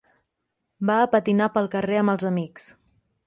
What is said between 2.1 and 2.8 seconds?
els amics.